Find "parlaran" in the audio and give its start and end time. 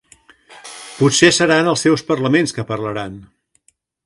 2.73-3.23